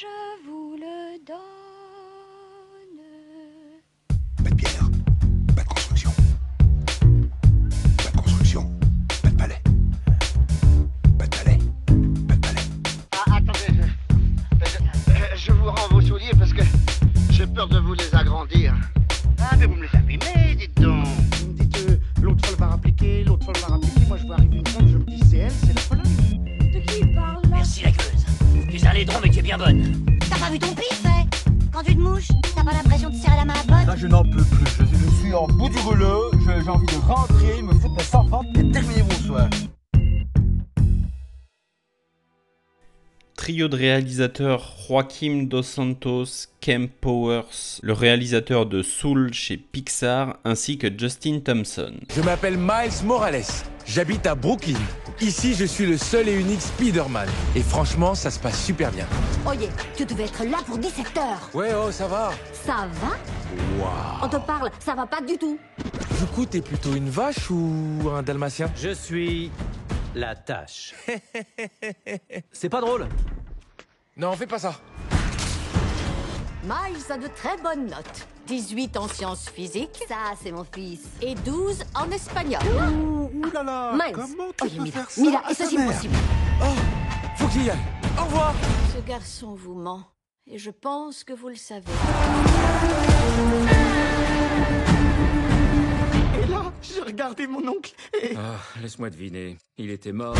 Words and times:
je 0.00 0.06
vous 0.44 0.57
bonne. 29.58 30.06
T'as 30.30 30.38
pas 30.38 30.50
vu 30.50 30.58
ton 30.58 30.74
pif, 30.74 31.02
hein 31.04 31.24
Quand 31.72 31.82
tu 31.82 31.94
te 31.94 32.00
mouches, 32.00 32.28
t'as 32.54 32.64
pas 32.64 32.72
l'impression 32.72 33.10
de 33.10 33.14
serrer 33.16 33.36
la 33.36 33.44
main 33.44 33.54
à 33.54 33.62
pote 33.62 33.86
Là, 33.86 33.96
je 33.96 34.06
n'en 34.06 34.22
peux 34.22 34.44
plus. 34.44 34.66
Je, 34.78 34.84
je 34.84 35.10
suis 35.20 35.34
en 35.34 35.46
bout 35.46 35.68
du 35.68 35.78
rouleau. 35.78 36.30
J'ai 36.44 36.70
envie 36.70 36.86
de 36.86 37.06
rentrer, 37.06 37.62
me 37.62 37.72
foutre 37.72 37.94
mes 37.96 38.02
sans 38.02 38.42
et 38.54 38.70
terminer 38.70 39.02
mon 39.02 39.26
soir. 39.26 39.48
Trio 43.36 43.68
de 43.68 43.76
réalisateurs 43.76 44.74
Joaquim 44.88 45.44
Dos 45.44 45.62
Santos, 45.62 46.48
Kem 46.60 46.88
Powers, 46.88 47.78
le 47.82 47.92
réalisateur 47.92 48.66
de 48.66 48.82
Soul 48.82 49.32
chez 49.32 49.56
Pixar, 49.56 50.38
ainsi 50.44 50.76
que 50.76 50.88
Justin 50.96 51.40
Thompson. 51.40 51.94
Je 52.14 52.20
m'appelle 52.20 52.58
Miles 52.58 53.04
Morales. 53.04 53.42
J'habite 53.88 54.26
à 54.26 54.34
Brooklyn. 54.34 54.78
Ici, 55.18 55.54
je 55.54 55.64
suis 55.64 55.86
le 55.86 55.96
seul 55.96 56.28
et 56.28 56.34
unique 56.38 56.60
Spider-Man. 56.60 57.26
Et 57.56 57.62
franchement, 57.62 58.14
ça 58.14 58.30
se 58.30 58.38
passe 58.38 58.62
super 58.62 58.92
bien. 58.92 59.06
Oye, 59.46 59.70
tu 59.96 60.04
devais 60.04 60.24
être 60.24 60.44
là 60.44 60.58
pour 60.66 60.76
17 60.76 61.16
heures. 61.16 61.50
Ouais, 61.54 61.70
oh, 61.74 61.90
ça 61.90 62.06
va. 62.06 62.30
Ça 62.52 62.86
va 63.00 63.16
On 64.22 64.28
te 64.28 64.36
parle, 64.36 64.70
ça 64.78 64.94
va 64.94 65.06
pas 65.06 65.22
du 65.22 65.38
tout. 65.38 65.58
Du 66.20 66.26
coup, 66.34 66.44
t'es 66.44 66.60
plutôt 66.60 66.92
une 66.92 67.08
vache 67.08 67.50
ou 67.50 68.10
un 68.14 68.22
dalmatien? 68.22 68.70
Je 68.76 68.90
suis 68.90 69.50
la 70.14 70.36
tâche. 70.36 70.94
C'est 72.52 72.68
pas 72.68 72.82
drôle. 72.82 73.08
Non, 74.18 74.32
fais 74.32 74.46
pas 74.46 74.58
ça. 74.58 74.74
Miles 76.68 77.10
a 77.10 77.16
de 77.16 77.28
très 77.28 77.56
bonnes 77.62 77.86
notes. 77.86 78.28
18 78.46 78.98
en 78.98 79.08
sciences 79.08 79.48
physiques. 79.48 80.02
Ça, 80.06 80.34
c'est 80.42 80.52
mon 80.52 80.64
fils. 80.64 81.00
Et 81.22 81.34
12 81.34 81.82
en 81.94 82.10
espagnol. 82.10 82.60
Ouh, 82.92 83.30
ouh 83.34 83.50
là 83.54 83.62
là, 83.62 83.92
Miles. 83.94 84.12
comment 84.14 84.50
tu 84.54 84.64
Oye, 84.64 84.70
peux 84.76 84.82
Mila, 84.82 84.92
faire 84.92 85.10
ça 85.10 85.20
Mila, 85.22 85.42
est-ce 85.48 85.62
possible 85.86 86.14
Faut 87.36 87.46
que 87.46 87.52
j'y 87.52 87.70
aille. 87.70 87.78
Au 88.20 88.24
revoir. 88.24 88.54
Ce 88.94 89.00
garçon 89.08 89.54
vous 89.54 89.74
ment. 89.76 90.02
Et 90.46 90.58
je 90.58 90.70
pense 90.70 91.24
que 91.24 91.32
vous 91.32 91.48
le 91.48 91.54
savez. 91.56 91.90
Et 96.42 96.46
là, 96.50 96.70
j'ai 96.82 97.00
regardé 97.00 97.46
mon 97.46 97.66
oncle 97.66 97.94
et... 98.22 98.34
Ah, 98.36 98.56
laisse-moi 98.82 99.08
deviner. 99.08 99.56
Il 99.78 99.90
était 99.90 100.12
mort. 100.12 100.34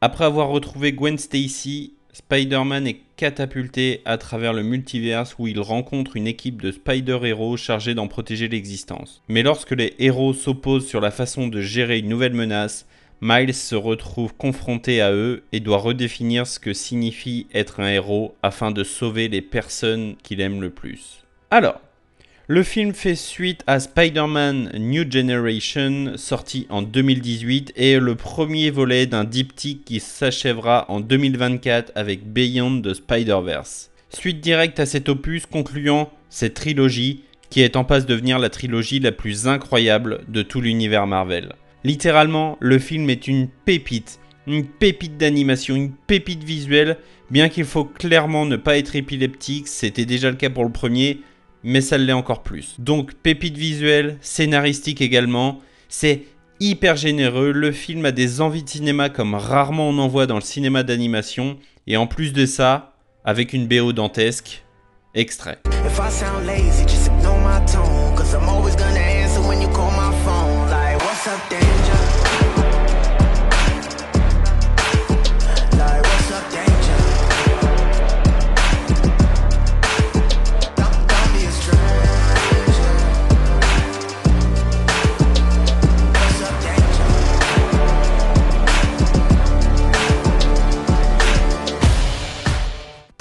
Après 0.00 0.24
avoir 0.24 0.48
retrouvé 0.48 0.92
Gwen 0.92 1.16
Stacy, 1.18 1.94
Spider-Man 2.12 2.86
est 2.86 3.00
catapulté 3.16 4.02
à 4.04 4.18
travers 4.18 4.52
le 4.52 4.62
multiverse 4.62 5.34
où 5.38 5.46
il 5.46 5.58
rencontre 5.60 6.16
une 6.16 6.26
équipe 6.26 6.60
de 6.60 6.70
Spider-Héros 6.70 7.56
chargés 7.56 7.94
d'en 7.94 8.06
protéger 8.06 8.48
l'existence. 8.48 9.22
Mais 9.28 9.42
lorsque 9.42 9.70
les 9.70 9.94
héros 9.98 10.34
s'opposent 10.34 10.86
sur 10.86 11.00
la 11.00 11.10
façon 11.10 11.48
de 11.48 11.62
gérer 11.62 12.00
une 12.00 12.08
nouvelle 12.08 12.34
menace, 12.34 12.86
Miles 13.22 13.54
se 13.54 13.76
retrouve 13.76 14.34
confronté 14.34 15.00
à 15.00 15.12
eux 15.12 15.44
et 15.52 15.60
doit 15.60 15.78
redéfinir 15.78 16.46
ce 16.46 16.58
que 16.58 16.74
signifie 16.74 17.46
être 17.54 17.80
un 17.80 17.88
héros 17.88 18.34
afin 18.42 18.72
de 18.72 18.84
sauver 18.84 19.28
les 19.28 19.40
personnes 19.40 20.16
qu'il 20.22 20.40
aime 20.40 20.60
le 20.60 20.70
plus. 20.70 21.24
Alors, 21.50 21.80
le 22.52 22.62
film 22.62 22.92
fait 22.92 23.14
suite 23.14 23.64
à 23.66 23.80
Spider-Man 23.80 24.72
New 24.78 25.10
Generation, 25.10 26.12
sorti 26.16 26.66
en 26.68 26.82
2018, 26.82 27.72
et 27.76 27.98
le 27.98 28.14
premier 28.14 28.68
volet 28.68 29.06
d'un 29.06 29.24
diptyque 29.24 29.86
qui 29.86 30.00
s'achèvera 30.00 30.84
en 30.90 31.00
2024 31.00 31.92
avec 31.94 32.30
Beyond 32.30 32.82
the 32.82 32.92
Spider-Verse. 32.92 33.90
Suite 34.10 34.42
directe 34.42 34.80
à 34.80 34.84
cet 34.84 35.08
opus 35.08 35.46
concluant 35.46 36.10
cette 36.28 36.52
trilogie, 36.52 37.24
qui 37.48 37.62
est 37.62 37.74
en 37.74 37.84
passe 37.84 38.04
de 38.04 38.12
devenir 38.12 38.38
la 38.38 38.50
trilogie 38.50 39.00
la 39.00 39.12
plus 39.12 39.48
incroyable 39.48 40.20
de 40.28 40.42
tout 40.42 40.60
l'univers 40.60 41.06
Marvel. 41.06 41.54
Littéralement, 41.84 42.58
le 42.60 42.78
film 42.78 43.08
est 43.08 43.28
une 43.28 43.48
pépite, 43.48 44.20
une 44.46 44.66
pépite 44.66 45.16
d'animation, 45.16 45.74
une 45.74 45.92
pépite 45.92 46.44
visuelle, 46.44 46.98
bien 47.30 47.48
qu'il 47.48 47.64
faut 47.64 47.86
clairement 47.86 48.44
ne 48.44 48.56
pas 48.56 48.76
être 48.76 48.94
épileptique, 48.94 49.68
c'était 49.68 50.04
déjà 50.04 50.28
le 50.28 50.36
cas 50.36 50.50
pour 50.50 50.66
le 50.66 50.70
premier, 50.70 51.20
mais 51.64 51.80
ça 51.80 51.98
l'est 51.98 52.12
encore 52.12 52.42
plus. 52.42 52.76
Donc 52.78 53.14
pépite 53.14 53.56
visuelle, 53.56 54.18
scénaristique 54.20 55.00
également, 55.00 55.60
c'est 55.88 56.22
hyper 56.60 56.96
généreux, 56.96 57.52
le 57.52 57.72
film 57.72 58.04
a 58.04 58.12
des 58.12 58.40
envies 58.40 58.62
de 58.62 58.68
cinéma 58.68 59.08
comme 59.08 59.34
rarement 59.34 59.88
on 59.88 59.98
en 59.98 60.08
voit 60.08 60.26
dans 60.26 60.36
le 60.36 60.42
cinéma 60.42 60.82
d'animation, 60.82 61.58
et 61.86 61.96
en 61.96 62.06
plus 62.06 62.32
de 62.32 62.46
ça, 62.46 62.94
avec 63.24 63.52
une 63.52 63.66
BO 63.66 63.92
dantesque, 63.92 64.64
extrait. 65.14 65.58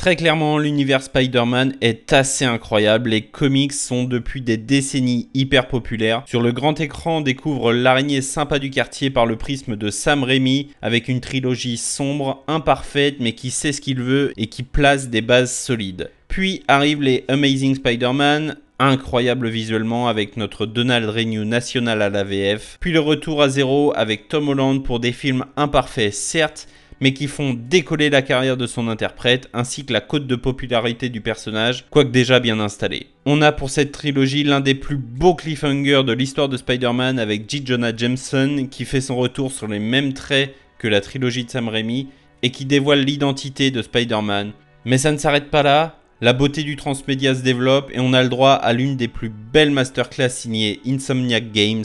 Très 0.00 0.16
clairement, 0.16 0.56
l'univers 0.56 1.02
Spider-Man 1.02 1.74
est 1.82 2.14
assez 2.14 2.46
incroyable. 2.46 3.10
Les 3.10 3.20
comics 3.20 3.74
sont 3.74 4.04
depuis 4.04 4.40
des 4.40 4.56
décennies 4.56 5.28
hyper 5.34 5.68
populaires. 5.68 6.22
Sur 6.26 6.40
le 6.40 6.52
grand 6.52 6.80
écran, 6.80 7.18
on 7.18 7.20
découvre 7.20 7.74
l'araignée 7.74 8.22
sympa 8.22 8.58
du 8.58 8.70
quartier 8.70 9.10
par 9.10 9.26
le 9.26 9.36
prisme 9.36 9.76
de 9.76 9.90
Sam 9.90 10.24
Raimi, 10.24 10.70
avec 10.80 11.08
une 11.08 11.20
trilogie 11.20 11.76
sombre, 11.76 12.42
imparfaite, 12.48 13.16
mais 13.20 13.34
qui 13.34 13.50
sait 13.50 13.72
ce 13.72 13.82
qu'il 13.82 14.00
veut 14.00 14.32
et 14.38 14.46
qui 14.46 14.62
place 14.62 15.10
des 15.10 15.20
bases 15.20 15.52
solides. 15.52 16.10
Puis 16.28 16.62
arrivent 16.66 17.02
les 17.02 17.26
Amazing 17.28 17.74
Spider-Man, 17.74 18.56
incroyable 18.78 19.50
visuellement 19.50 20.08
avec 20.08 20.38
notre 20.38 20.64
Donald 20.64 21.10
Renew 21.10 21.44
national 21.44 22.00
à 22.00 22.08
la 22.08 22.24
VF, 22.24 22.78
puis 22.80 22.92
le 22.92 23.00
retour 23.00 23.42
à 23.42 23.50
zéro 23.50 23.92
avec 23.94 24.28
Tom 24.28 24.48
Holland 24.48 24.82
pour 24.82 24.98
des 24.98 25.12
films 25.12 25.44
imparfaits 25.58 26.14
certes, 26.14 26.68
mais 27.00 27.14
qui 27.14 27.26
font 27.26 27.54
décoller 27.54 28.10
la 28.10 28.22
carrière 28.22 28.56
de 28.56 28.66
son 28.66 28.88
interprète 28.88 29.48
ainsi 29.52 29.84
que 29.84 29.92
la 29.92 30.00
cote 30.00 30.26
de 30.26 30.36
popularité 30.36 31.08
du 31.08 31.20
personnage, 31.20 31.86
quoique 31.90 32.10
déjà 32.10 32.40
bien 32.40 32.60
installé. 32.60 33.06
On 33.26 33.42
a 33.42 33.52
pour 33.52 33.70
cette 33.70 33.92
trilogie 33.92 34.44
l'un 34.44 34.60
des 34.60 34.74
plus 34.74 34.96
beaux 34.96 35.34
cliffhangers 35.34 36.04
de 36.04 36.12
l'histoire 36.12 36.48
de 36.48 36.56
Spider-Man 36.56 37.18
avec 37.18 37.48
J. 37.48 37.62
Jonah 37.64 37.96
Jameson 37.96 38.68
qui 38.70 38.84
fait 38.84 39.00
son 39.00 39.16
retour 39.16 39.52
sur 39.52 39.66
les 39.66 39.78
mêmes 39.78 40.12
traits 40.12 40.54
que 40.78 40.88
la 40.88 41.00
trilogie 41.00 41.44
de 41.44 41.50
Sam 41.50 41.68
Raimi 41.68 42.08
et 42.42 42.50
qui 42.50 42.64
dévoile 42.64 43.00
l'identité 43.00 43.70
de 43.70 43.82
Spider-Man. 43.82 44.52
Mais 44.84 44.98
ça 44.98 45.12
ne 45.12 45.18
s'arrête 45.18 45.50
pas 45.50 45.62
là, 45.62 45.96
la 46.22 46.32
beauté 46.32 46.62
du 46.64 46.76
transmédia 46.76 47.34
se 47.34 47.42
développe 47.42 47.90
et 47.94 48.00
on 48.00 48.12
a 48.12 48.22
le 48.22 48.28
droit 48.28 48.52
à 48.52 48.72
l'une 48.72 48.96
des 48.96 49.08
plus 49.08 49.30
belles 49.30 49.70
masterclass 49.70 50.28
signées 50.28 50.80
Insomniac 50.86 51.50
Games, 51.52 51.84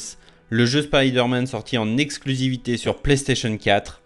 le 0.49 0.65
jeu 0.65 0.81
Spider-Man 0.81 1.47
sorti 1.47 1.77
en 1.77 1.97
exclusivité 1.97 2.77
sur 2.77 2.97
PlayStation 2.97 3.55
4 3.57 4.01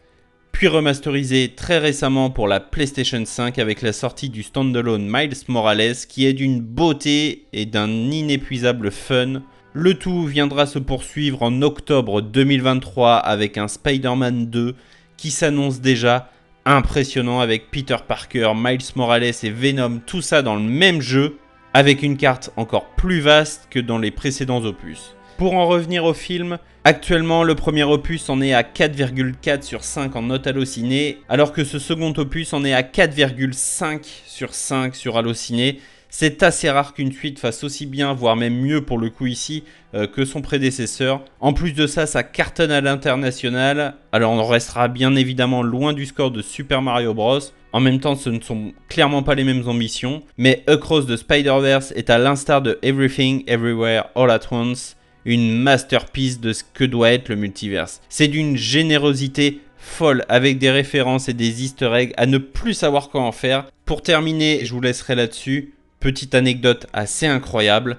puis 0.60 0.68
remasterisé 0.68 1.54
très 1.56 1.78
récemment 1.78 2.32
pour 2.32 2.46
la 2.46 2.60
PlayStation 2.60 3.24
5 3.24 3.58
avec 3.60 3.82
la 3.82 3.94
sortie 3.94 4.28
du 4.28 4.44
standalone 4.44 5.08
Miles 5.10 5.38
Morales 5.48 5.96
qui 6.10 6.26
est 6.26 6.34
d'une 6.34 6.60
beauté 6.60 7.46
et 7.54 7.66
d'un 7.66 7.88
inépuisable 7.88 8.92
fun. 8.92 9.42
Le 9.72 9.94
tout 9.94 10.26
viendra 10.26 10.66
se 10.66 10.78
poursuivre 10.78 11.44
en 11.44 11.62
octobre 11.62 12.22
2023 12.22 13.16
avec 13.16 13.58
un 13.58 13.70
Spider-Man 13.70 14.48
2 14.48 14.76
qui 15.16 15.32
s'annonce 15.32 15.80
déjà 15.80 16.30
impressionnant 16.66 17.40
avec 17.40 17.72
Peter 17.72 17.96
Parker, 18.06 18.52
Miles 18.54 18.80
Morales 18.98 19.24
et 19.24 19.50
Venom, 19.52 20.02
tout 20.06 20.22
ça 20.22 20.42
dans 20.42 20.56
le 20.56 20.62
même 20.62 21.00
jeu 21.00 21.38
avec 21.74 22.04
une 22.04 22.18
carte 22.18 22.52
encore 22.58 22.88
plus 22.98 23.22
vaste 23.22 23.70
que 23.70 23.80
dans 23.80 23.98
les 23.98 24.12
précédents 24.12 24.66
opus. 24.66 25.16
Pour 25.40 25.54
en 25.54 25.68
revenir 25.68 26.04
au 26.04 26.14
film, 26.14 26.58
actuellement 26.84 27.46
le 27.46 27.56
premier 27.56 27.86
opus 27.86 28.30
en 28.30 28.42
est 28.42 28.52
à 28.52 28.62
4,4 28.62 29.62
sur 29.62 29.86
5 29.86 30.14
en 30.18 30.24
note 30.24 30.46
Allociné, 30.48 31.20
alors 31.30 31.54
que 31.54 31.64
ce 31.64 31.80
second 31.80 32.14
opus 32.18 32.52
en 32.52 32.66
est 32.66 32.74
à 32.74 32.82
4,5 32.82 34.02
sur 34.26 34.54
5 34.54 34.94
sur 34.96 35.16
Allociné. 35.16 35.80
C'est 36.10 36.44
assez 36.44 36.70
rare 36.70 36.94
qu'une 36.94 37.14
suite 37.14 37.40
fasse 37.40 37.64
aussi 37.64 37.86
bien, 37.86 38.14
voire 38.14 38.36
même 38.36 38.60
mieux 38.60 38.84
pour 38.84 38.98
le 38.98 39.10
coup 39.10 39.28
ici, 39.28 39.64
euh, 39.94 40.08
que 40.08 40.26
son 40.26 40.42
prédécesseur. 40.42 41.24
En 41.40 41.54
plus 41.54 41.72
de 41.72 41.88
ça, 41.88 42.06
ça 42.06 42.22
cartonne 42.22 42.72
à 42.72 42.82
l'international. 42.82 43.94
Alors 44.12 44.34
on 44.34 44.46
restera 44.46 44.90
bien 44.90 45.16
évidemment 45.16 45.64
loin 45.64 45.94
du 45.94 46.06
score 46.06 46.32
de 46.32 46.42
Super 46.42 46.82
Mario 46.82 47.14
Bros. 47.14 47.40
En 47.72 47.80
même 47.80 48.02
temps, 48.02 48.18
ce 48.18 48.30
ne 48.30 48.42
sont 48.42 48.74
clairement 48.90 49.24
pas 49.24 49.36
les 49.36 49.46
mêmes 49.46 49.70
ambitions. 49.70 50.22
Mais 50.38 50.66
Across 50.68 51.08
the 51.08 51.16
Spider-Verse 51.16 51.94
est 51.96 52.10
à 52.10 52.18
l'instar 52.18 52.62
de 52.62 52.78
Everything, 52.82 53.46
Everywhere, 53.48 54.10
All 54.16 54.32
at 54.32 54.42
Once, 54.52 54.98
une 55.26 55.58
masterpiece 55.58 56.40
de 56.40 56.54
ce 56.54 56.64
que 56.64 56.84
doit 56.84 57.12
être 57.12 57.30
le 57.30 57.36
multiverse. 57.36 58.02
C'est 58.10 58.28
d'une 58.28 58.58
générosité 58.58 59.62
folle 59.78 60.26
avec 60.30 60.60
des 60.60 60.72
références 60.72 61.30
et 61.30 61.34
des 61.34 61.64
easter 61.64 61.92
eggs 61.94 62.14
à 62.18 62.26
ne 62.26 62.38
plus 62.38 62.74
savoir 62.74 63.10
quoi 63.10 63.22
en 63.22 63.32
faire. 63.32 63.66
Pour 63.86 64.02
terminer, 64.02 64.66
je 64.66 64.74
vous 64.74 64.82
laisserai 64.82 65.16
là-dessus. 65.16 65.74
Petite 66.00 66.36
anecdote 66.36 66.88
assez 66.94 67.26
incroyable. 67.26 67.98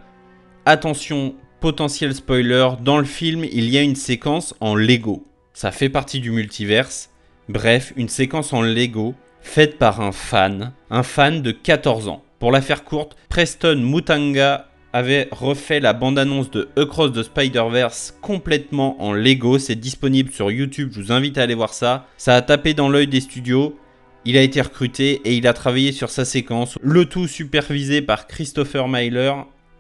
Attention, 0.67 1.35
potentiel 1.61 2.15
spoiler, 2.15 2.69
dans 2.83 2.99
le 2.99 3.05
film, 3.05 3.45
il 3.45 3.69
y 3.69 3.79
a 3.79 3.83
une 3.83 3.97
séquence 3.97 4.55
en 4.61 4.75
Lego. 4.75 5.27
Ça 5.53 5.73
fait 5.73 5.89
partie 5.89 6.21
du 6.21 6.31
multiverse. 6.31 7.11
Bref, 7.49 7.93
une 7.97 8.09
séquence 8.09 8.53
en 8.53 8.63
Lego 8.63 9.15
faite 9.43 9.79
par 9.79 10.01
un 10.01 10.13
fan, 10.13 10.73
un 10.91 11.03
fan 11.03 11.43
de 11.43 11.51
14 11.51 12.09
ans. 12.09 12.23
Pour 12.39 12.53
la 12.53 12.63
faire 12.63 12.85
courte, 12.85 13.17
Preston 13.29 13.77
Mutanga 13.77 14.70
avait 14.93 15.29
refait 15.31 15.81
la 15.81 15.93
bande-annonce 15.93 16.51
de 16.51 16.69
Across 16.77 17.13
the 17.13 17.23
Spider-Verse 17.23 18.15
complètement 18.21 19.01
en 19.03 19.13
Lego. 19.13 19.59
C'est 19.59 19.77
disponible 19.77 20.33
sur 20.33 20.51
YouTube, 20.51 20.91
je 20.93 21.01
vous 21.01 21.13
invite 21.13 21.39
à 21.39 21.43
aller 21.43 21.55
voir 21.55 21.75
ça. 21.75 22.07
Ça 22.17 22.35
a 22.35 22.43
tapé 22.43 22.75
dans 22.75 22.89
l'œil 22.89 23.07
des 23.07 23.21
studios. 23.21 23.79
Il 24.25 24.37
a 24.37 24.43
été 24.43 24.61
recruté 24.61 25.23
et 25.25 25.35
il 25.35 25.47
a 25.47 25.53
travaillé 25.53 25.93
sur 25.93 26.11
sa 26.11 26.25
séquence, 26.25 26.79
le 26.83 27.07
tout 27.07 27.27
supervisé 27.27 28.03
par 28.03 28.27
Christopher 28.27 28.87
Myler, 28.87 29.33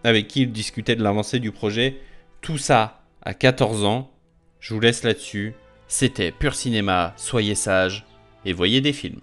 avec 0.03 0.29
qui 0.29 0.43
il 0.43 0.53
discutait 0.53 0.97
de 0.97 1.03
l'avancée 1.03 1.41
du 1.41 1.53
projet. 1.53 1.99
Tout 2.41 2.59
ça 2.59 3.03
à 3.23 3.35
14 3.35 3.85
ans. 3.85 4.11
Je 4.61 4.73
vous 4.73 4.81
laisse 4.81 5.03
là-dessus. 5.03 5.55
C'était 5.89 6.33
Pur 6.33 6.55
Cinéma, 6.55 7.13
soyez 7.17 7.55
sages 7.55 8.07
et 8.47 8.53
voyez 8.53 8.81
des 8.81 8.93
films. 8.93 9.21